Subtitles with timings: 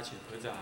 [0.00, 0.54] 请合掌。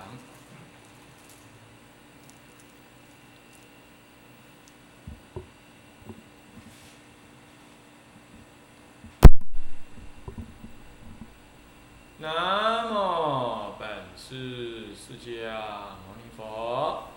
[12.19, 15.61] 南无本师释迦
[16.01, 17.09] 牟尼佛。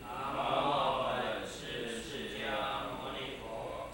[0.00, 0.08] 南
[0.56, 3.90] 无本师释迦牟尼佛。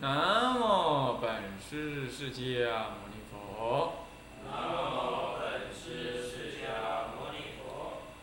[0.00, 2.70] 南无本师释迦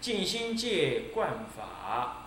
[0.00, 2.24] 静心戒观法，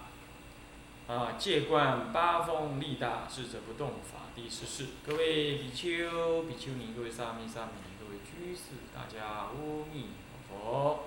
[1.07, 4.89] 啊，戒观八风力大，智者不动法第十四。
[5.03, 8.61] 各位比丘、比丘尼，各位沙弥、沙弥尼，各位居士，
[8.94, 9.49] 大家阿
[9.91, 10.09] 弥
[10.47, 11.05] 陀佛。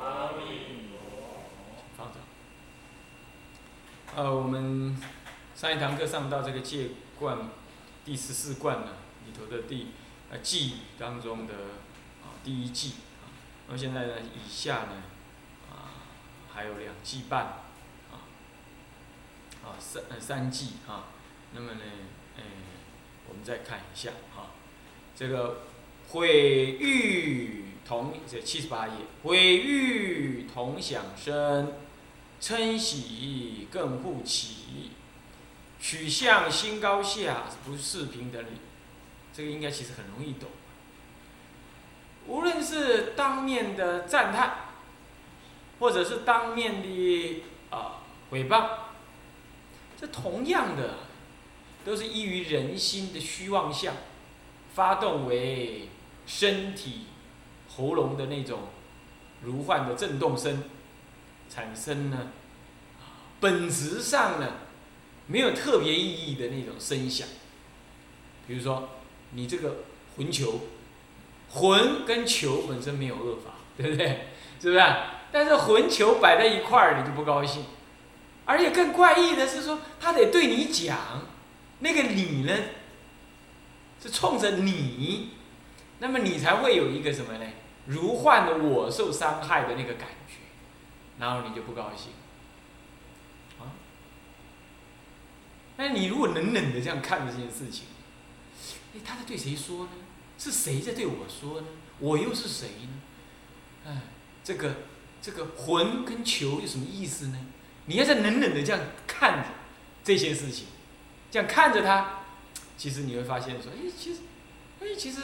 [0.00, 1.84] 阿弥陀佛。
[1.98, 2.16] 放掌。
[4.16, 4.96] 呃，我们
[5.54, 7.50] 上一堂课上到这个戒观
[8.06, 8.92] 第十四观呢
[9.26, 9.88] 里头的第
[10.30, 11.52] 呃偈语当中的
[12.22, 13.28] 啊第一偈啊，
[13.66, 15.02] 那么现在呢以下呢
[16.56, 17.44] 还有两季半
[18.10, 18.26] 啊
[19.62, 21.04] 啊三三季啊，
[21.52, 21.82] 那么呢
[22.36, 22.42] 呃
[23.28, 24.50] 我们再看一下啊，
[25.14, 25.60] 这个
[26.08, 26.28] 毁
[26.80, 31.74] 誉同这七十八页，毁誉同享生。
[32.38, 34.90] 称喜更互起，
[35.80, 38.58] 取向心高下，不是平等理。
[39.32, 40.50] 这个应该其实很容易懂。
[42.26, 44.65] 无论是当面的赞叹，
[45.78, 48.68] 或者是当面的啊诽谤，
[50.00, 50.94] 这同样的
[51.84, 53.94] 都是依于人心的虚妄相，
[54.74, 55.88] 发动为
[56.26, 57.06] 身体
[57.68, 58.60] 喉咙的那种
[59.42, 60.64] 如幻的震动声。
[61.48, 62.32] 产生呢，
[63.38, 64.54] 本质上呢，
[65.28, 67.28] 没有特别意义的那种声响。
[68.48, 68.88] 比如说，
[69.30, 69.76] 你这个
[70.16, 70.58] 魂球，
[71.50, 74.28] 魂跟球本身没有恶法， 对不对？
[74.60, 74.84] 是不是？
[75.32, 77.64] 但是魂球摆在一块儿，你就不高兴。
[78.44, 80.96] 而且更怪异的是说，他得对你讲，
[81.80, 82.54] 那个你呢，
[84.00, 85.30] 是冲着你，
[85.98, 87.46] 那么你才会有一个什么呢？
[87.86, 90.36] 如幻的我受伤害的那个感觉。
[91.18, 92.12] 然后你就不高兴，
[93.58, 93.72] 啊？
[95.78, 97.86] 那你如果冷冷的这样看着这件事情，
[98.94, 99.90] 哎，他在对谁说呢？
[100.38, 101.66] 是谁在对我说呢？
[101.98, 102.88] 我又是谁呢？
[103.86, 104.02] 哎，
[104.44, 104.74] 这个
[105.20, 107.38] 这个魂跟球有什么意思呢？
[107.86, 109.48] 你要在冷冷的这样看着
[110.04, 110.66] 这些事情，
[111.30, 112.20] 这样看着他，
[112.76, 114.20] 其实你会发现说，哎，其实，
[114.80, 115.20] 哎，其实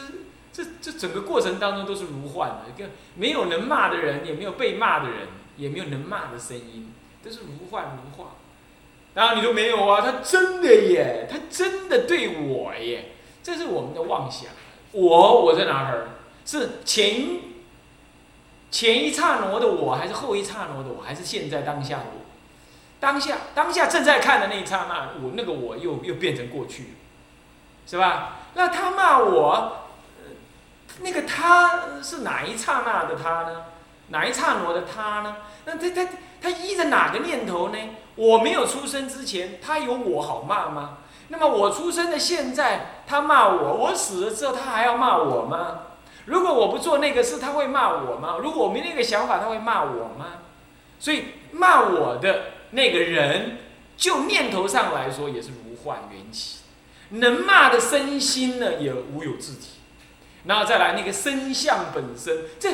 [0.51, 5.27] 这这整个过程当中都是如幻的，没有能骂的人，也没有被骂的人。
[5.55, 6.91] 也没有能骂的声音，
[7.23, 8.37] 都是如幻如化。
[9.13, 10.01] 然后你说没有啊？
[10.01, 13.11] 他真的耶，他真的对我耶，
[13.43, 14.49] 这是我们的妄想。
[14.93, 16.07] 我我在哪儿？
[16.45, 17.39] 是前
[18.71, 22.21] 前一刹那的我，还是后一刹那的我，还是现在当下我？
[22.99, 26.93] 当下当下正在看的那一刹那，我那个我又又变成过去，
[27.85, 28.37] 是吧？
[28.53, 29.87] 那他骂我，
[31.01, 33.65] 那个他是哪一刹那的他呢？
[34.07, 35.35] 哪一刹那的他呢？
[35.65, 36.09] 那他他
[36.41, 37.77] 他依着哪个念头呢？
[38.15, 40.99] 我没有出生之前，他有我好骂吗？
[41.29, 45.79] 那么我出生的现在，他骂我；我死了之后，他还要骂我吗？
[46.25, 48.37] 如果我不做那个事，他会骂我吗？
[48.41, 50.25] 如果我没那个想法，他会骂我吗？
[50.99, 52.41] 所以骂我的
[52.71, 53.57] 那个人，
[53.97, 56.59] 就念头上来说，也是如幻缘起。
[57.09, 59.79] 能骂的身心呢，也无有自体。
[60.45, 62.69] 然后再来那个身相本身，这。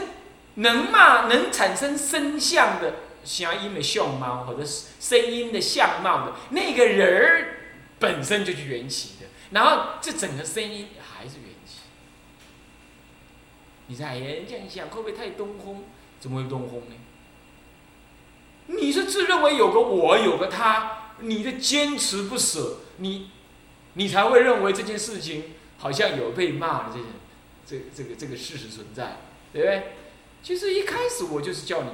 [0.56, 4.60] 能骂能产生声相的声音的相貌，或者
[5.00, 7.58] 声音的相貌的那个人儿，
[8.00, 9.28] 本身就是缘起的。
[9.51, 11.80] 然后这整个声音还是缘起。
[13.88, 15.84] 你在这样想，会不会太东风？
[16.19, 16.96] 怎么会东风呢？
[18.68, 23.31] 你是自认为有个我，有个他，你的坚持不舍，你
[23.94, 25.45] 你才会认为这件事情
[25.80, 27.06] 好像有被骂的这件
[27.66, 29.18] 这这个这个事实存在，
[29.52, 29.84] 对不对？
[30.44, 31.90] 其实一开始我就是叫你，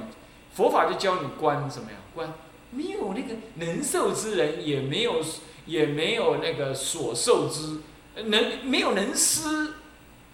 [0.52, 1.96] 佛法就教你观什么呀？
[2.14, 2.34] 观
[2.70, 5.22] 没有那个能受之人，也没有
[5.66, 7.80] 也没有那个所受之，
[8.24, 9.74] 能没有能施，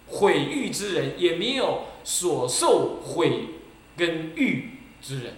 [0.07, 3.47] 毁誉之人，也没有所受毁
[3.97, 5.35] 跟誉之人，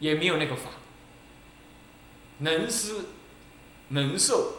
[0.00, 0.70] 也没有那个法。
[2.38, 3.06] 能施
[3.88, 4.54] 能受，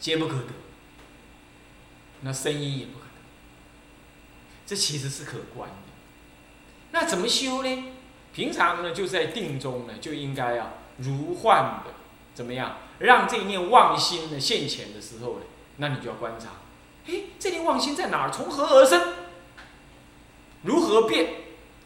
[0.00, 0.48] 皆不可得。
[2.22, 3.10] 那声音也不可得。
[4.66, 5.76] 这其实是可观的。
[6.90, 7.84] 那怎么修呢？
[8.32, 11.92] 平常呢，就在定中呢，就应该啊，如幻的
[12.34, 15.42] 怎么样，让这一念妄心呢现前的时候呢，
[15.76, 16.50] 那你就要观察，
[17.06, 18.30] 哎，这念妄心在哪儿？
[18.30, 19.00] 从何而生？
[20.62, 21.28] 如何变？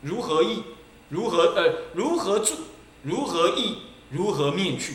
[0.02, 0.62] 如何意？
[1.08, 1.74] 如何呃？
[1.94, 2.54] 如何住？
[3.02, 3.78] 如何意？
[4.10, 4.94] 如何灭去？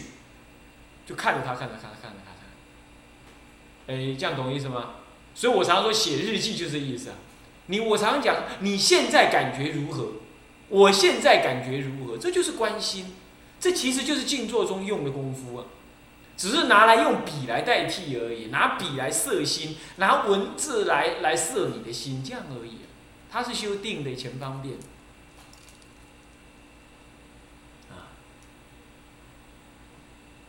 [1.06, 3.94] 就看着他，看着，看着，看着，看着。
[3.94, 4.96] 哎，这样懂意思吗？
[5.34, 7.16] 所以我常说写日记就这意思啊。
[7.68, 10.14] 你我常讲，你现在感觉如何？
[10.70, 12.18] 我现在感觉如何？
[12.18, 13.14] 这就是关心，
[13.60, 15.66] 这其实就是静坐中用的功夫啊，
[16.38, 22.80] 只是拿来用笔来代替而已，拿笔来摄心，拿文字来来摄你的心，这样而已。
[23.32, 24.76] 它是修定的前方便。
[27.90, 28.12] 啊，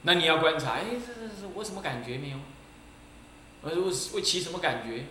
[0.03, 2.37] 那你要观察，哎，这这这，我什么感觉没有？
[3.62, 5.06] 我我我起什么感觉？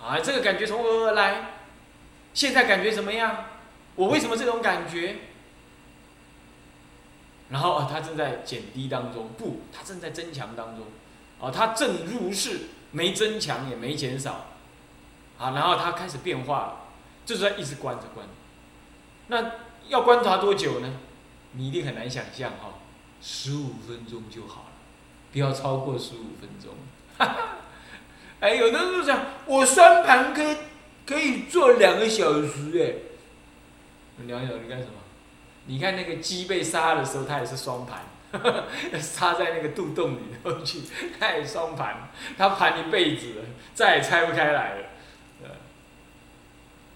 [0.00, 1.50] 啊，这个感觉从何而来？
[2.32, 3.46] 现在感觉怎么样？
[3.94, 5.18] 我为什么这种感觉？
[7.54, 10.86] 然后啊，它正在减低当中，不，它正在增强当中。
[11.40, 14.46] 啊，它正入世，没增强也没减少。
[15.38, 16.76] 啊，然后它开始变化了，
[17.24, 18.26] 就是在一直观着观。
[19.28, 19.52] 那
[19.86, 20.94] 要观察多久呢？
[21.52, 22.74] 你一定很难想象哈，
[23.22, 24.72] 十五分钟就好了，
[25.30, 26.74] 不要超过十五分钟。
[27.18, 27.58] 哈哈，
[28.40, 30.42] 哎，有的人就讲，我双盘可
[31.06, 33.14] 可以做两个小时哎。
[34.26, 35.03] 两小时干什么？
[35.66, 38.04] 你看那个鸡被杀的时候，它也是双盘，
[39.00, 40.82] 插在那个肚洞里头去，
[41.18, 43.44] 它也双盘，它盘一辈子了，
[43.74, 44.86] 再也拆不开来了。
[45.42, 45.50] 呃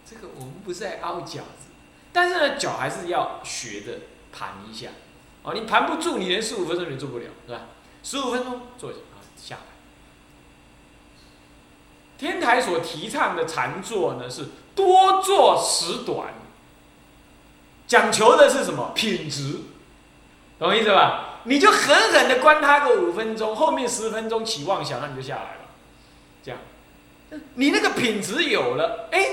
[0.04, 1.68] 这个我们不是在凹饺子，
[2.12, 4.00] 但是呢，脚还是要学着
[4.32, 4.88] 盘一下。
[5.42, 7.60] 哦，你盘不住，你连十五分钟你做不了，是吧？
[8.02, 9.62] 十五分钟坐下啊，下来。
[12.16, 16.34] 天台所提倡的禅坐呢，是多坐时短。
[17.88, 19.54] 讲求的是什么品质？
[20.58, 21.40] 懂我意思吧？
[21.44, 25.60] 你就狠狠的关他个五分钟，后面十分钟起妄想，那你就下来了。
[26.42, 26.60] 这样，
[27.54, 29.26] 你那个品质有了，哎，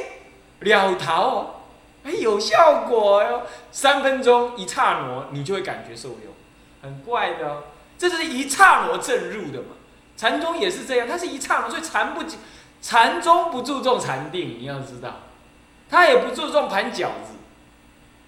[0.60, 1.64] 了逃，
[2.06, 3.42] 哎，有效果哟。
[3.72, 6.34] 三分钟一刹那，你就会感觉受用，
[6.82, 7.64] 很怪的哦。
[7.98, 9.76] 这是一刹那正入的嘛？
[10.16, 12.24] 禅宗也是这样，它是一刹那，所以禅不
[12.82, 15.22] 禅宗不注重禅定，你要知道，
[15.90, 17.34] 他也不注重盘饺子。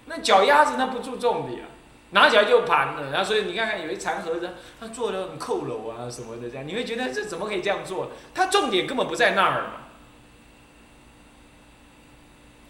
[0.08, 1.66] 那脚丫子那不注重的呀，
[2.12, 8.10] 拿起来就盘了，然后所以你看看有一残盒子，他做的很扣楼啊什么的这样，你会觉得这怎么可以这样做？
[8.34, 9.68] 他重点根本不在那儿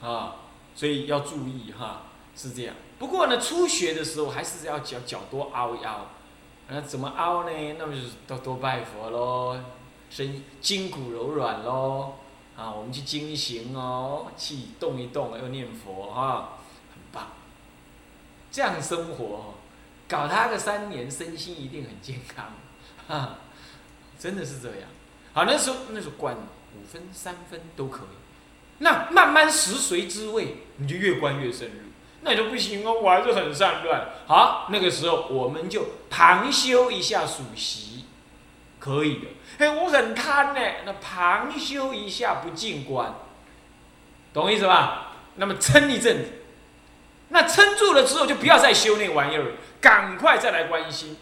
[0.03, 0.37] 嘛，啊，
[0.75, 2.03] 所以要注意哈，
[2.35, 2.75] 是这样。
[2.99, 6.09] 不过呢，初学的时候还是要脚脚多凹一凹，
[6.67, 7.51] 那怎么凹呢？
[7.79, 9.57] 那么就是多多拜佛喽，
[10.11, 12.15] 身筋骨柔软喽，
[12.57, 16.58] 啊，我们去精行哦，气动一动，要念佛哈。
[18.51, 19.55] 这样生活，
[20.09, 22.53] 搞他个三年，身心一定很健康，
[23.07, 23.39] 哈，
[24.19, 24.89] 真的是这样。
[25.33, 28.17] 好，那时候那时候关五分、三分都可以。
[28.79, 31.75] 那慢慢食髓知味，你就越关越深入。
[32.23, 34.09] 那你就不行哦，我还是很散乱。
[34.27, 38.07] 好，那个时候我们就旁修一下属习，
[38.79, 39.27] 可以的。
[39.59, 43.15] 哎，我很贪呢，那旁修一下不进关，
[44.33, 45.13] 懂我意思吧？
[45.37, 46.33] 那么撑一阵子。
[47.31, 51.17] 那撑住了之后，就不要再修那玩意儿，赶快再来关心，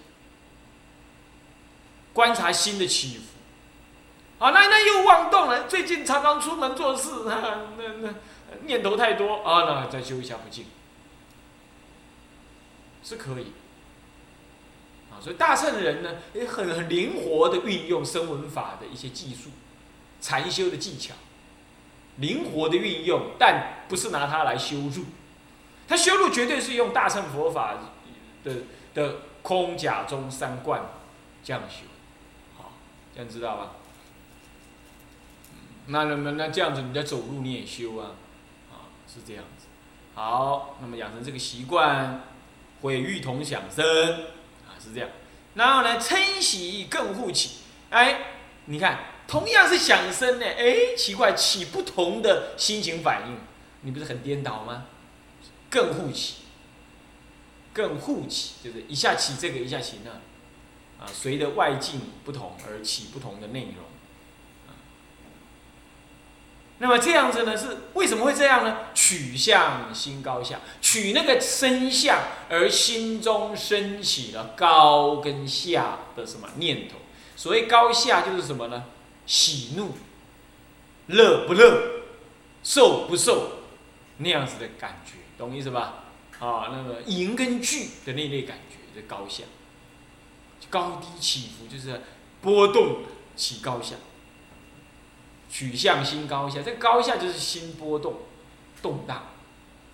[2.13, 3.25] 观察心的起伏。
[4.39, 7.61] 啊，那那又妄动了，最近常常出门做事， 那
[8.03, 8.15] 那
[8.67, 10.67] 念头太多啊，那再修一下不进，
[13.03, 13.53] 是可以。
[15.11, 19.49] 啊，所以大乘的人呢，也很很灵活的运用声闻法的一些技术，
[20.21, 21.15] 禅修的技巧，
[22.19, 25.07] 灵活的运用，但不是拿它来修住。
[25.89, 27.77] 他修路绝对是用大乘佛法
[28.43, 28.53] 的
[28.95, 30.83] 的空假中三观
[31.45, 31.85] 这样修，
[32.57, 32.73] 好，
[33.15, 33.73] 这样知道吧？
[35.87, 38.11] 那那么那这样子你在走路你也修啊，
[38.73, 39.67] 啊是这样子。
[40.15, 42.23] 好，那么养成这个习惯，
[42.83, 43.85] 毁誉同享生
[44.67, 45.09] 啊是这样。
[45.55, 47.59] 然后呢，称喜更护起，
[47.91, 48.19] 哎，
[48.65, 53.37] 你看同样是响声呢，哎奇怪起不同的心情反应，
[53.83, 54.87] 你不是很颠倒吗？
[55.77, 56.37] 更互起，
[57.75, 60.11] 更互起，就是一下起这个，一下起那，
[61.05, 63.85] 啊，随着外境不同而起不同的内容，
[66.79, 68.87] 那么这样子呢，是为什么会这样呢？
[68.95, 76.97] 取向心高下，取那个身相，而心中升起了高跟下的什么念头？
[77.37, 78.85] 所谓高下就是什么呢？
[79.27, 79.93] 喜怒、
[81.09, 82.05] 乐不乐、
[82.63, 83.56] 受不受
[84.19, 86.05] 那样子的感觉，懂意思吧？
[86.39, 89.45] 啊，那个迎跟聚的那类感觉，这高下，
[90.71, 92.03] 高低起伏就是
[92.41, 93.05] 波动
[93.35, 93.97] 起高下。
[95.49, 98.23] 取向心高下，这高下就是心波动、
[98.83, 99.29] 动荡，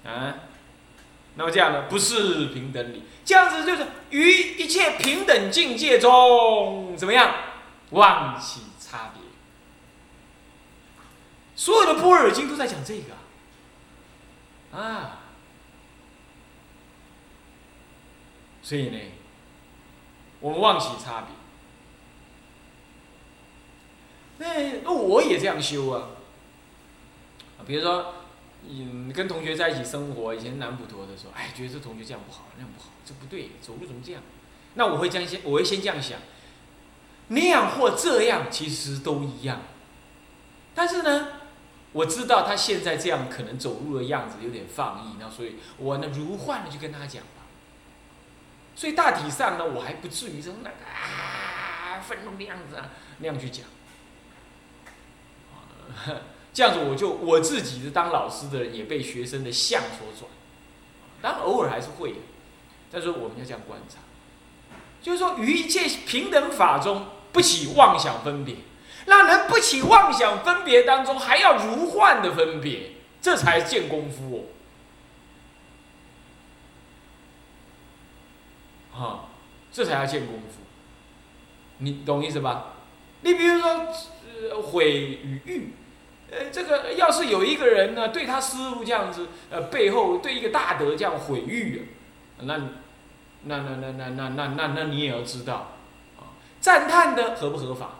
[0.03, 0.35] 啊，
[1.35, 7.35] 那么这样呢，不是平等理，这样子就是于一切平等境界中怎么样，
[7.91, 9.23] 忘起差别。
[11.55, 13.15] 所有的波尔经都在讲这个，
[14.73, 15.19] 啊
[18.63, 18.99] 所以呢，
[20.41, 21.29] 我们忘起差别。
[24.39, 26.09] 那那我也这样修啊，
[27.67, 28.15] 比如说，
[28.69, 34.23] 嗯，跟同学在一起生活，以前南普陀的时候，哎，觉得这同学这样不好，那样不好，这不对，走路怎么这样？
[34.75, 36.19] 那我会这样先，我会先这样想，
[37.29, 39.61] 那样或这样其实都一样。
[40.75, 41.29] 但是呢，
[41.93, 47.43] 我知道他现在这样可能走路的样子有点放逸，那所以我呢如幻的去跟他讲吧。
[48.75, 53.67] 所以大体上呢，我还不至于说那个啊愤怒的样子啊那样去讲。
[56.55, 60.31] 这样子，我就我自己是当老师的人，也被学生的相所转，
[61.21, 62.19] 当然偶尔还是会的，
[62.91, 63.99] 但是我们要这样观察，
[65.03, 68.57] 就是说于一切平等法中不起妄想分别，
[69.07, 74.49] 让人不起妄想分别当中还要如幻的分别，这才见功夫
[78.95, 79.25] 哦，啊，
[79.73, 80.63] 这才要见功夫，
[81.79, 82.75] 你懂意思吧？
[83.23, 83.87] 你比如说，
[84.51, 85.75] 呃，毁与誉。
[86.31, 91.89] 呃，这个要是有一个人呢，对他师傅这样子，呃，背后对一个大德这样毁誉，
[92.39, 92.57] 那，
[93.45, 95.73] 那那那那那那那那你也要知道，
[96.19, 97.91] 啊，赞叹的合不合法，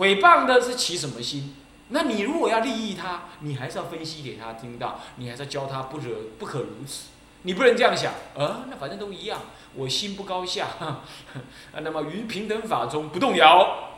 [0.00, 1.54] 诽谤的是起什么心？
[1.88, 7.08] 那你如果要利益他，你还是要分析给他听到，你还是要教他不惹不可如此，
[7.42, 9.40] 你不能这样想，呃，那反正都一样，
[9.74, 11.02] 我心不高下， 啊，
[11.82, 13.90] 那么于平等法中不动摇，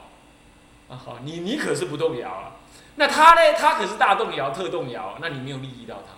[0.89, 2.57] 啊好，你你可是不动摇啊。
[2.97, 3.53] 那他呢？
[3.57, 6.15] 他可是大动摇、特动摇，那你没有利益到他。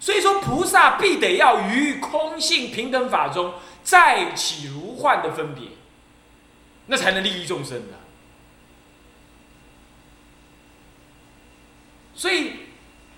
[0.00, 5.68] 所以说，菩萨必得要于空性平等法中再起如幻的分别，
[6.86, 8.05] 那才能利益众生的。
[12.16, 12.52] 所以，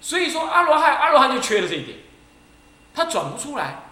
[0.01, 1.99] 所以说阿罗汉，阿罗汉就缺了这一点，
[2.93, 3.85] 他转不出来。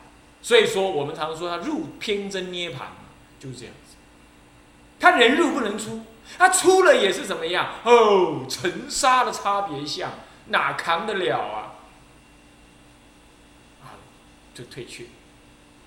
[0.43, 2.89] 所以说，我们常说他入偏真涅盘，
[3.41, 3.97] 就是这样子。
[5.01, 6.05] 他人入不能出。
[6.37, 7.75] 他出了也是怎么样？
[7.85, 10.11] 哦，尘沙的差别相，
[10.47, 11.79] 哪扛得了啊？
[13.85, 13.95] 啊，
[14.53, 15.11] 就退去，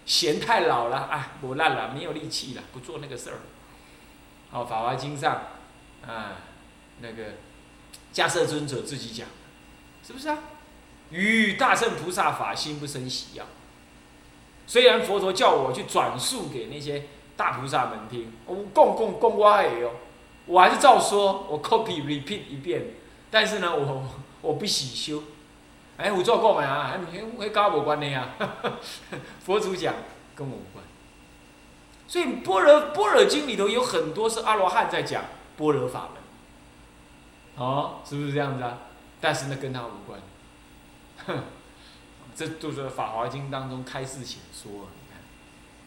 [0.06, 3.40] 嫌太老了啊，不烂了，没有力气了，不做那个事儿。
[4.50, 5.42] 好，《法华经》上
[6.08, 6.38] 啊，
[7.02, 7.34] 那个
[8.14, 9.28] 迦摄尊者自己讲，
[10.06, 10.38] 是不是啊？
[11.12, 13.46] 与大圣菩萨法心不生喜呀。
[14.68, 19.92] 虽然佛陀叫我去转述给那些大菩萨们听，我共共共我也哦。
[20.46, 22.94] 我还是照说，我 copy repeat 一遍，
[23.32, 24.04] 但是呢，我
[24.42, 25.24] 我不喜修。
[25.98, 26.84] 哎，我做过没啊？
[26.88, 26.98] 还
[27.40, 28.30] 还跟我无关的呀。
[29.44, 29.94] 佛祖讲
[30.36, 30.84] 跟我无关。
[32.08, 35.24] 所以《般若般若经》里头有很多是阿罗汉在讲
[35.58, 36.19] 般若法门，
[37.60, 38.78] 哦，是不是这样子啊？
[39.20, 40.20] 但是呢，跟他无关。
[41.28, 41.44] 哼，
[42.34, 45.22] 这就是《法华经》当中开示前说，你看，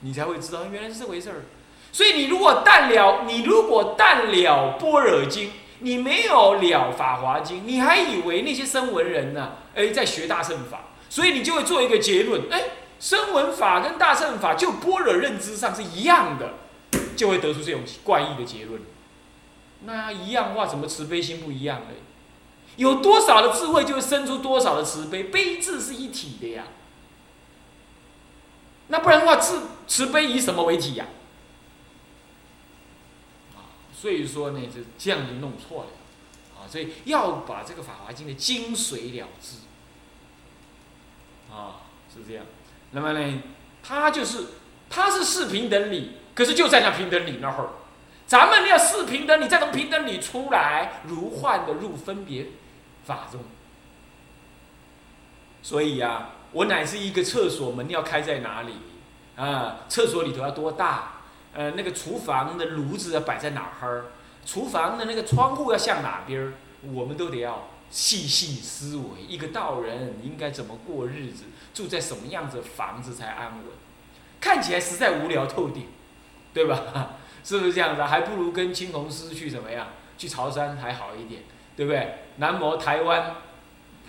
[0.00, 1.36] 你才会知道原来是这回事儿。
[1.90, 9.52] 所以你如果淡了，你如果淡了般若经，你没有了法华经，你还以为那些声闻人呢？
[9.74, 12.62] 哎，在学大乘法，所以你就会做一个结论：哎，
[13.00, 16.52] 声闻法跟大乘法就般若认知上是一样的，
[17.16, 18.78] 就会得出这种怪异的结论。
[19.84, 21.88] 那一样话，怎么慈悲心不一样呢？
[22.76, 26.64] 有多少的智慧，就会生出多少的慈悲，悲智是一体的呀。
[28.88, 31.06] 那不然的话，慈慈悲以什么为体呀？
[33.54, 33.60] 啊
[33.94, 35.90] 所以说呢，就这样就弄错了，
[36.56, 39.58] 啊，所以要把这个《法华经》的精髓了知，
[41.52, 42.44] 啊，是这样。
[42.92, 43.42] 那么呢，
[43.82, 44.46] 它就是，
[44.88, 47.70] 它是四平等理，可是就在那平等理那会儿，
[48.26, 52.46] 咱们要四平等你，再从平等里出来，如幻的入分别
[53.04, 53.40] 法中。
[55.62, 58.72] 所以呀，我乃是一个厕所门要开在哪里，
[59.36, 61.12] 啊，厕所里头要多大？
[61.54, 64.06] 呃，那个厨房的炉子要摆在哪儿？
[64.46, 66.52] 厨房的那个窗户要向哪边儿？
[66.92, 73.64] 我们都得要细细思维，一个道人应该怎么过日子，住在什么样子的房子才安稳？
[74.40, 75.86] 看起来实在无聊透顶，
[76.52, 77.10] 对吧？
[77.44, 78.02] 是不是这样子？
[78.02, 79.88] 还不如跟青红师去怎么样？
[80.18, 81.42] 去潮汕还好一点，
[81.76, 82.18] 对不对？
[82.36, 83.34] 南摩台湾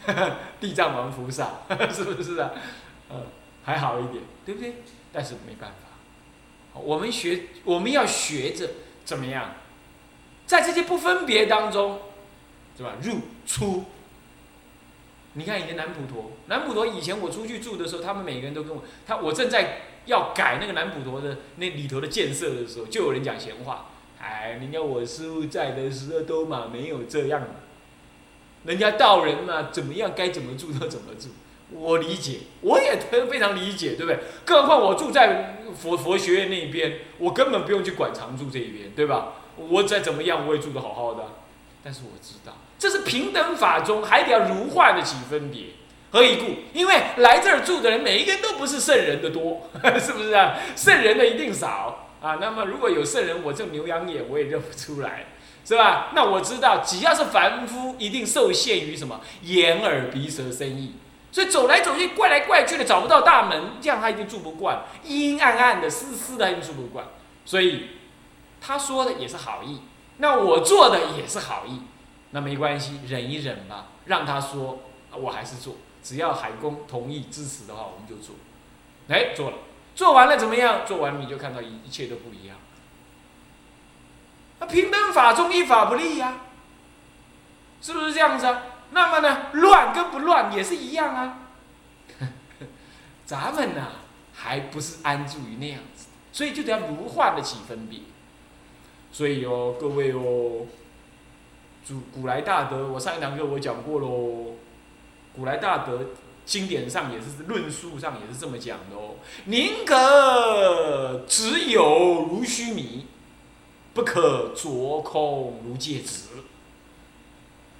[0.59, 1.61] 地藏王菩萨，
[1.91, 2.51] 是不是啊？
[3.09, 3.25] 嗯，
[3.63, 4.75] 还好一点，对不对？
[5.11, 8.69] 但是没办法，我们学，我们要学着
[9.05, 9.51] 怎么样，
[10.45, 11.99] 在这些不分别当中，
[12.77, 12.93] 是吧？
[13.01, 13.85] 入出。
[15.35, 23.87] 你看以前南普陀，南普陀以前我出去住的时候，他们每个人都跟我，他我正在要改那个南普陀的那里头的建设的时候，就有人讲闲话。
[24.19, 27.41] 哎，人家我师傅在的时候都嘛没有这样，
[28.63, 31.27] 人家道人嘛怎么样该怎么住就怎么住，
[31.71, 32.97] 我理解，我也
[33.29, 34.19] 非常理解，对不对？
[34.45, 39.33] 更何况我住在佛佛学院那边，我根本不用去管常住这一边，对吧？
[39.57, 41.25] 我再怎么样我也住得好好的，
[41.83, 45.65] 但是我知道这是平等法中还得要如幻的起分别，
[46.13, 46.45] 何以故？
[46.73, 49.67] 因为来这儿住的人每一个人都不是圣人的多，
[49.99, 50.55] 是不是啊？
[50.75, 52.07] 圣人的一定少。
[52.21, 55.25] 啊，那么如果有圣人，我这牛羊眼我也认不出来，
[55.65, 56.11] 是吧？
[56.13, 60.93] 那我知道，只要是凡夫，一定受限于什么眼耳鼻舌身意，
[61.31, 67.07] 所以走来走去，怪来怪去的，找不到大门，这样他一定住不惯，阴阴暗暗的、湿湿的，一定住不惯。
[67.43, 67.87] 所以
[68.61, 69.81] 他说的也是好意，
[70.19, 71.81] 那我做的也是好意，
[72.31, 74.79] 那没关系，忍一忍吧，让他说，
[75.11, 78.35] 我还是做，只要海公同意支持的话，我们就做。
[79.07, 79.57] 哎，做了。
[79.95, 80.85] 做完了怎么样？
[80.85, 82.57] 做完你就看到一一切都不一样。
[84.59, 86.41] 那平等法中依法不立呀，
[87.81, 88.63] 是不是这样子啊？
[88.91, 91.39] 那么呢，乱跟不乱也是一样啊。
[93.25, 93.87] 咱们呢，
[94.33, 97.99] 还不是安住于那样子，所以就得要如幻的起分别。
[99.11, 100.65] 所以哦，各位哦，
[101.87, 104.55] 古古来大德，我上一堂课我讲过喽，
[105.33, 105.99] 古来大德。
[106.45, 109.15] 经典上也是论述上也是这么讲的哦，
[109.45, 113.05] 宁可只有如须弥，
[113.93, 116.31] 不可着空如芥子。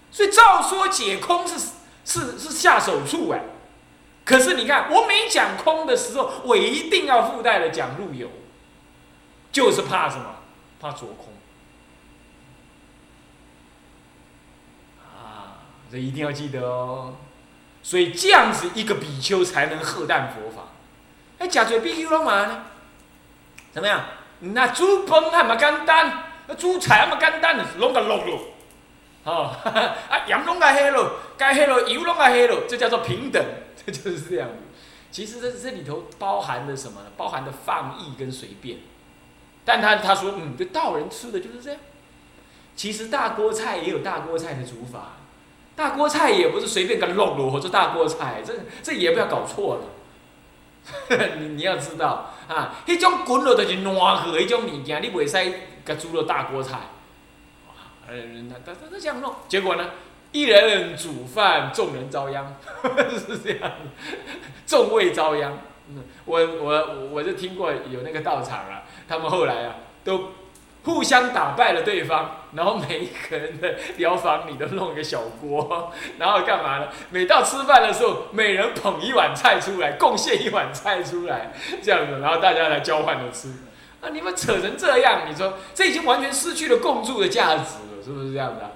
[0.09, 1.71] 所以照说解空是
[2.05, 3.41] 是是下手处哎，
[4.23, 8.29] 可是你看我每讲空的时候，我一定要附带的讲入有，
[9.51, 10.37] 就是怕什么？
[10.79, 11.33] 怕着空
[15.01, 15.67] 啊！
[15.91, 17.15] 这一定要记得哦。
[17.83, 20.69] 所以这样子一个比丘才能喝淡佛法。
[21.37, 22.63] 哎，假嘴比丘干嘛呢？
[23.71, 24.03] 怎么样？
[24.39, 26.23] 那煮饭还么简单，
[26.57, 28.39] 煮菜还么简单，弄个落了，
[29.23, 29.55] 哦，
[30.09, 33.43] 啊盐弄个黑了，该黑了油弄个黑了，这叫做平等，
[33.85, 34.55] 这就是这样子。
[35.11, 37.07] 其实这这里头包含的什么呢？
[37.15, 38.79] 包含的放逸跟随便。
[39.63, 41.79] 但他他说，嗯，这道人吃的就是这样。
[42.75, 45.13] 其实大锅菜也有大锅菜的煮法。
[45.75, 49.81] 大锅菜也不是随便个弄弄，或者大锅菜，这这也不要搞错了。
[51.39, 55.53] 你你要知道啊，迄种滚落就是烂货，迄种物件你袂使
[55.85, 56.79] 甲煮落大锅菜。
[58.07, 59.89] 嗯，他他他这样弄，结果呢，
[60.31, 62.55] 一人煮饭，众人遭殃，
[63.09, 63.71] 是这样，
[64.67, 65.57] 众味遭殃。
[66.25, 70.29] 我我我就听过有那个道场啊，他们后来啊都。
[70.83, 76.87] 互相打败了对方，然后每一个人的疗房里都弄一个小锅， 然后干嘛呢？
[77.09, 83.49] 每到吃饭的时候，每人捧一碗菜出来，贡献一碗菜出来，这样子，然后大家来交换着吃。
[84.01, 88.71] 啊，你们扯成这样，你说这已经完全失去了共住的价值了，是不是这样的？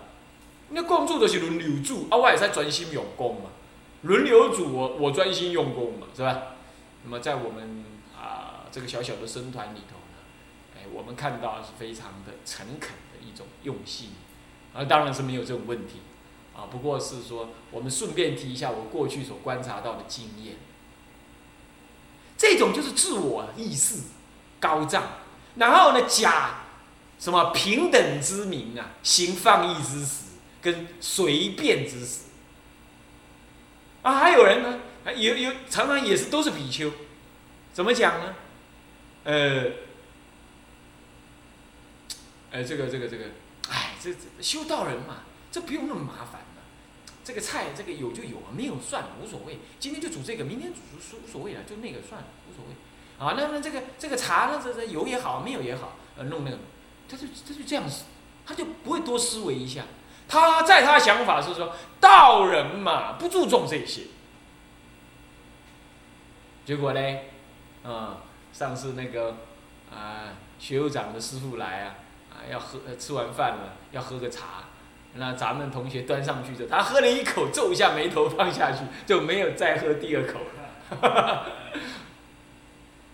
[0.69, 3.49] 那共住的是轮流住，啊，我也在专心用功嘛，
[4.03, 6.41] 轮流煮，我我专心用功嘛，是吧？
[7.03, 7.83] 那么在我们
[8.17, 9.96] 啊这个小小的僧团里头。
[10.93, 14.11] 我们看到是非常的诚恳的一种用心，
[14.73, 16.01] 而当然是没有这种问题，
[16.55, 20.55] 啊，不过是说我们顺便提一下我过去所观察到的经验，
[22.37, 24.01] 这种就是自我意识
[24.59, 25.03] 高涨，
[25.55, 26.61] 然后呢假
[27.19, 30.25] 什么平等之名啊，行放逸之实
[30.61, 32.25] 跟随便之实，
[34.01, 34.79] 啊，还有人呢，
[35.15, 36.91] 有有常常也是都是比丘，
[37.73, 38.35] 怎么讲呢？
[39.23, 39.86] 呃。
[42.51, 43.25] 哎，这个这个这个，
[43.69, 46.61] 哎，这这修道人嘛，这不用那么麻烦嘛。
[47.23, 49.59] 这个菜这个有就有啊，没有算了无所谓。
[49.79, 52.71] 今天就煮这个，明天煮煮无所谓了，就那个算了无所谓。
[53.19, 56.57] 啊，那那这个这个茶呢，这这有也好，没有也好，呃，弄那个，
[57.09, 58.05] 他就他就这样子，
[58.45, 59.83] 他就不会多思维一下。
[60.29, 64.03] 他在他想法是说，道人嘛，不注重这些。
[66.65, 67.01] 结果呢，
[67.83, 69.35] 啊，上次那个
[69.91, 71.95] 啊，学务长的师傅来啊。
[72.51, 74.63] 要喝，吃完饭了要喝个茶，
[75.15, 81.45] 那咱们同学端上去的，他喝了一口，皱一下眉头放下去，就没有再喝第二口了。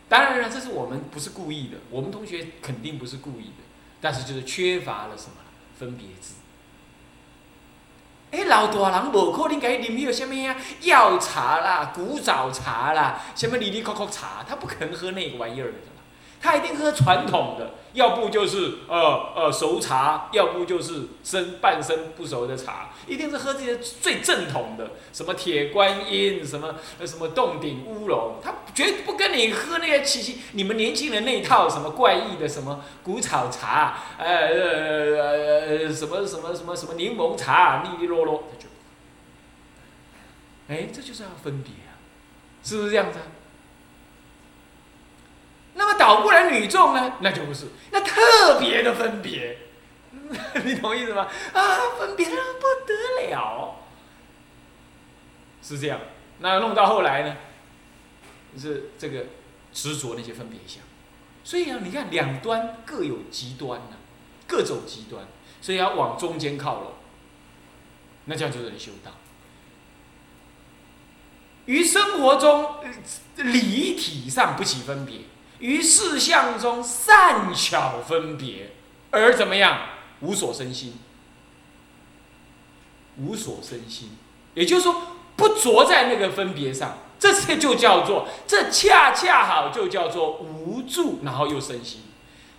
[0.10, 3.64] 当然了，这是我们不是故意的，我们同学肯定不是故意的，
[4.00, 5.38] 但是就是缺乏了什么
[5.80, 6.36] 分别字。
[8.32, 15.78] 哎，老大人无可能给你啉迄个什么呀药茶啦、古早茶啦、什么里里扣扣茶，他不可能喝那个玩意儿的。
[16.42, 26.76] 他一定喝传统的，要不就是呃呃熟茶，要不就是生半生不熟的茶，一定是喝这些最正统的，什么铁观音，什么
[27.06, 38.68] 什么洞顶乌龙，他绝不跟你喝那些奇奇你们年轻人那一套什么怪异的什么古草茶，呃呃呃什么什么什么什么柠檬茶，哩哩啰啰，他就，
[40.68, 41.94] 哎，这就是要分别啊，
[42.64, 43.20] 是不是这样子？
[43.20, 43.26] 啊？
[45.76, 49.58] 那么倒过来女众呢，那就不是，那特别的分别，
[50.64, 51.28] 你懂意思吗？
[51.54, 51.62] 啊，
[51.98, 53.76] 分别的不得了，
[55.62, 56.00] 是这样。
[56.40, 57.38] 那弄到后来呢，
[58.58, 59.26] 是这个
[59.72, 60.84] 执着那些分别相，
[61.44, 63.98] 所以啊，你看两端各有极端呢，
[64.48, 65.26] 各走极端，
[65.60, 66.94] 所以要往中间靠拢，
[68.26, 69.12] 那这样就能修道。
[71.66, 72.76] 于生活中
[73.38, 75.22] 理体上不起分别。
[75.64, 78.74] 于事相中善巧分别，
[79.12, 79.80] 而怎么样？
[80.20, 80.96] 无所生心，
[83.16, 84.10] 无所生心，
[84.56, 85.02] 也就是说
[85.38, 92.02] 不着在那个分别上，这些就叫做，这恰恰好就叫做无助，然后又生心。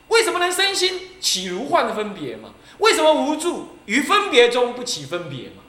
[0.08, 1.20] 为什么能生心？
[1.20, 2.54] 起如幻的分别嘛。
[2.78, 3.76] 为什么无助？
[3.84, 5.62] 于分别中不起分别嘛，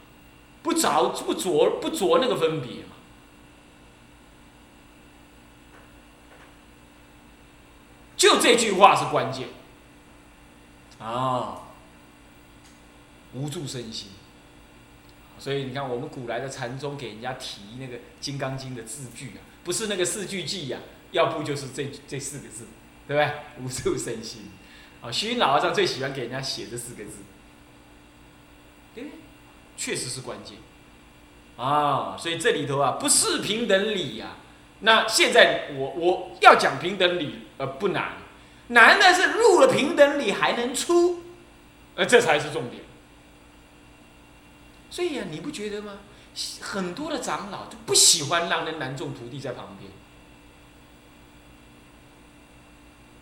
[0.64, 2.92] 不着不着不着那个分别嘛。
[8.18, 9.48] 就这句话是关键
[11.00, 11.64] 啊！
[13.34, 14.10] 无助身心，
[15.40, 20.78] 所以你看，我们古来的禅宗给人家提那个《金刚经》的字句啊，不是那个四句偈呀，
[21.12, 22.68] 要不就是这这四个字，
[23.08, 23.64] 对不对？
[23.64, 24.52] 无助身心
[25.02, 27.24] 啊，虚云老和尚最喜欢给人家写这四个字，
[28.94, 29.20] 对不对？
[29.76, 30.60] 确实是关键
[31.58, 32.16] 啊！
[32.16, 34.36] 所以这里头啊，不是平等理呀。
[34.82, 37.40] 那现在我我要讲平等理。
[37.58, 38.18] 呃，不难，
[38.68, 41.22] 难的是入了平等里还能出，
[41.96, 42.84] 呃，这才是重点。
[44.90, 46.00] 所以啊，你不觉得吗？
[46.60, 49.90] 很多的长老就不喜欢让人男众徒弟在旁边，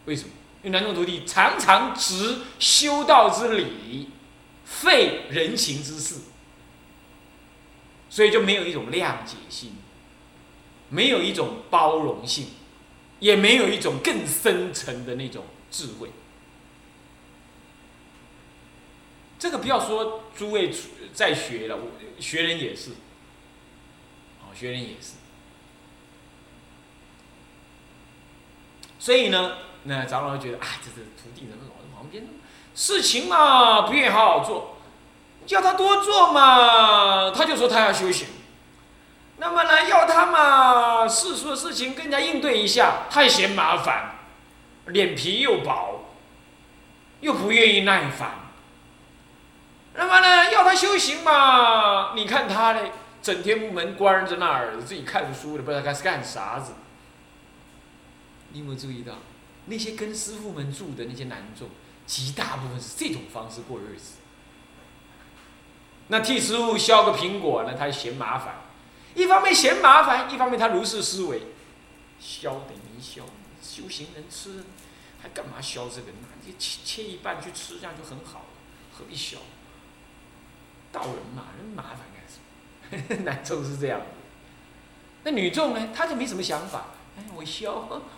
[0.06, 0.30] 为什么？
[0.64, 4.10] 因为男众徒弟常常执修道之理，
[4.66, 6.22] 废人情之事，
[8.10, 9.76] 所以就没有一种谅解性，
[10.90, 12.48] 没有一种包容性。
[13.24, 16.10] 也没有一种更深层的那种智慧。
[19.40, 20.70] 这个不要说诸位
[21.14, 21.78] 在学了，
[22.20, 22.92] 学人也是，
[24.42, 25.14] 哦，学人也是。
[29.00, 32.30] 所以呢，那长老觉得啊，这是徒弟怎么老在旁边呢？
[32.76, 34.76] 事情嘛，不愿意好好做，
[35.46, 38.28] 叫他多做嘛，他就说他要修行。
[39.46, 44.16] 那么呢，要他嘛，世俗的事情跟人家应对一下，他也嫌麻烦，
[44.86, 46.06] 脸皮又薄，
[47.20, 48.36] 又不愿意耐烦。
[49.96, 56.76] 那么呢，要他修行嘛，你看他嘞，整天门关着那儿，自己看书的，不知道该是干啥子。
[58.54, 59.16] 你有没有注意到，
[59.66, 61.68] 那些跟师傅们住的那些男众，
[62.06, 64.20] 极大部分是这种方式过日子。
[66.08, 68.56] 那替师傅削个苹果呢，他嫌麻烦。
[69.16, 71.42] 一方面嫌麻烦，一方面他如是思维，
[72.20, 73.22] 削等于削，
[73.62, 74.64] 修行人吃，
[75.22, 76.08] 还干嘛削这个？
[76.22, 78.46] 那就切切一半去吃，这样就很好了，
[78.98, 79.38] 何必削？
[80.92, 83.24] 道人嘛，人麻烦干什么？
[83.26, 84.06] 男众是这样的，
[85.24, 85.90] 那女众呢？
[85.96, 86.86] 他就没什么想法。
[87.16, 87.72] 哎，我削，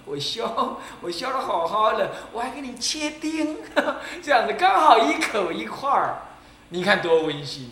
[0.06, 3.58] 我削，我削的好好的，我还给你切丁，
[4.24, 6.22] 这样子刚好一口一块儿，
[6.70, 7.72] 你看多温馨。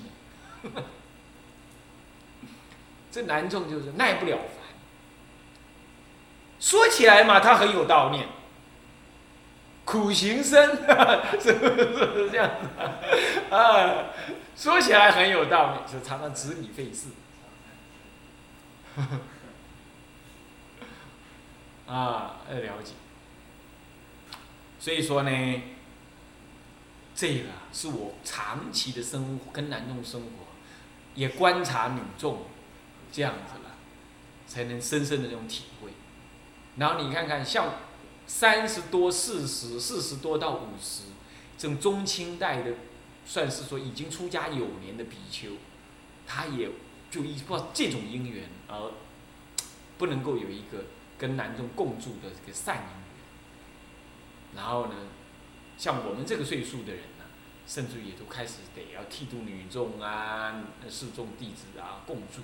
[3.13, 4.47] 这男众就是耐不了烦，
[6.60, 8.28] 说起来嘛，他很有道念，
[9.86, 10.78] 苦行僧，
[11.39, 12.67] 是不是这样子
[13.54, 14.06] 啊？
[14.56, 17.10] 说起来很有道念，是常常指你费事，
[21.86, 22.93] 啊，要了解。
[24.80, 25.62] 所以说呢，
[27.13, 30.28] 这个是我长期的生活，跟男众生活，
[31.13, 32.47] 也观察女众。
[33.13, 33.76] 这样子了，
[34.47, 35.91] 才能深深的那种体会。
[36.78, 37.76] 然后你看看，像
[38.26, 41.04] 三十多、四十、四十多到五十，
[41.56, 42.73] 这种中清代的
[43.23, 45.52] 算是说已经出家有年的比丘，
[46.26, 46.71] 他也
[47.12, 48.91] 就依靠这种因缘而
[49.99, 50.86] 不能够有一个
[51.19, 54.56] 跟男众共住的这个善因缘。
[54.56, 54.95] 然后呢，
[55.78, 57.26] 像我们这个岁数的人呢，
[57.67, 62.41] 甚至也都开始得要剃度女众啊、侍众弟子啊共住。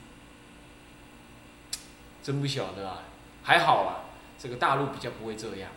[2.29, 3.01] 真不晓得啊，
[3.41, 4.05] 还好啊，
[4.37, 5.71] 这个大陆比较不会这样。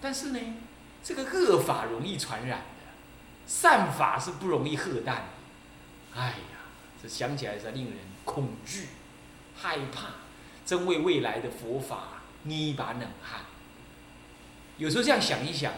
[0.00, 0.38] 但是呢，
[1.02, 2.84] 这个恶法容易传染的，
[3.48, 6.20] 善法是不容易喝淡的。
[6.20, 6.70] 哎呀，
[7.02, 8.86] 这想起来是令人恐惧、
[9.56, 10.10] 害怕，
[10.64, 13.40] 真为未来的佛法捏一把冷汗。
[14.76, 15.72] 有时候这样想一想，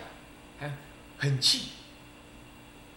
[0.61, 0.71] 还
[1.17, 1.71] 很气，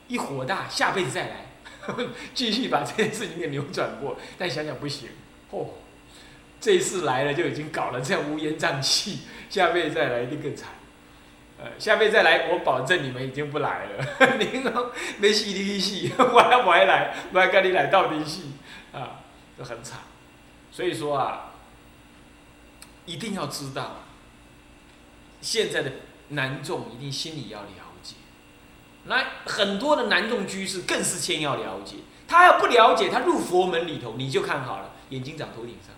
[0.09, 1.45] 一火大，下辈子再来，
[2.35, 4.19] 继续把这件事情给扭转过。
[4.37, 5.07] 但想想不行，
[5.49, 5.65] 嚯！
[6.61, 10.69] 这次来了就已经搞了这样乌烟瘴气，下辈再来一定更惨。
[11.57, 14.37] 呃，下辈再来，我保证你们已经不来了。
[14.37, 18.53] 您哦，没戏的戏， 我还我还来，我还跟你来到底戏，
[18.93, 19.21] 啊，
[19.57, 19.99] 都很惨。
[20.71, 21.51] 所以说啊，
[23.05, 24.03] 一定要知道，
[25.41, 25.91] 现在的
[26.29, 27.67] 男众一定心里要了
[28.03, 28.15] 解。
[29.05, 31.97] 那很多的男众居士更是先要了解，
[32.27, 35.93] 他要不了解，他入佛门里头，你就看好了，眼睛长头顶上。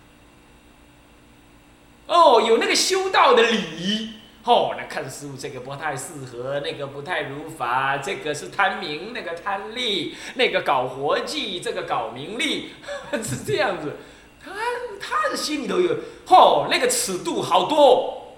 [2.06, 4.14] 哦，有那个修道的礼，
[4.44, 12.72] 哦，那看师傅这个不太适合，那个不太如法，这个是贪名，那个贪利，那个搞活计，这个搞名利，
[13.22, 13.96] 是这样子。
[14.44, 14.50] 他
[15.00, 15.96] 他的心里头有，
[16.28, 18.36] 哦，那个尺度好多。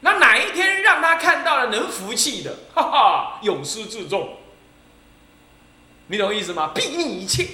[0.00, 4.36] 那哪一天让他看到了能服气的，哈哈，永失自重。
[6.08, 6.72] 你懂意思吗？
[6.74, 7.48] 避逆一切，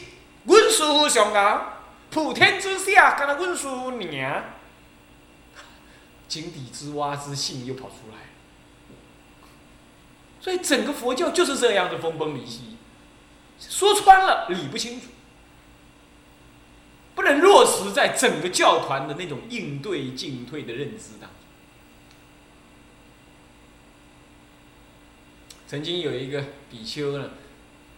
[0.46, 4.44] 文殊上啊，普天之下，跟他文殊娘。
[6.32, 8.16] 井底之蛙之性又跑出来，
[10.40, 12.78] 所以整个佛教就是这样的分崩离析，
[13.60, 15.08] 说穿了理不清楚，
[17.14, 21.36] 不能落实在整个教团的那种应对进退的认知当中。
[25.68, 27.32] 曾经有一个比丘呢，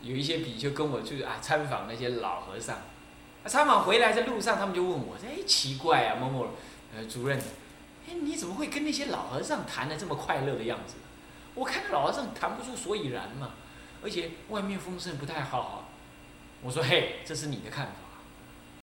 [0.02, 6.48] 有一些比丘跟我去啊参访那些老和尚，啊参访回来在路上，他们就问我，哎奇怪啊某某
[6.92, 7.40] 呃主任。
[8.08, 10.94] 哎，你怎么会跟那些老和尚谈的这么快乐的样子？
[11.54, 13.50] 我看老和尚谈不出所以然嘛，
[14.02, 15.88] 而且外面风声不太好。
[16.62, 17.92] 我说嘿，这是你的看法，